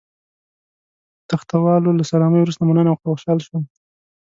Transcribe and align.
تخته 1.29 1.55
والاو 1.63 1.97
له 1.99 2.03
سلامۍ 2.11 2.39
وروسته 2.41 2.61
مننه 2.65 2.89
وکړه، 2.91 3.09
خوشاله 3.11 3.41
شول. 3.47 3.63